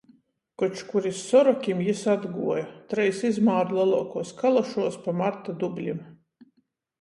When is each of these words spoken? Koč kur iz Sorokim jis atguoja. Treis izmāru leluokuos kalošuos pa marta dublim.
Koč 0.59 0.79
kur 0.93 1.07
iz 1.09 1.19
Sorokim 1.25 1.83
jis 1.87 2.01
atguoja. 2.13 2.63
Treis 2.93 3.19
izmāru 3.29 3.77
leluokuos 3.81 4.33
kalošuos 4.41 4.99
pa 5.05 5.15
marta 5.21 5.57
dublim. 5.67 6.03